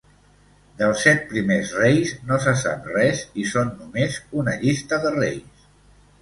[0.77, 5.71] Dels set primers reis no se sap res i són només una llista de reis.